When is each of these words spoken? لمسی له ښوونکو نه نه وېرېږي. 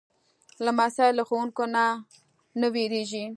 لمسی 0.65 1.07
له 1.17 1.23
ښوونکو 1.27 1.63
نه 1.75 1.85
نه 2.59 2.67
وېرېږي. 2.73 3.23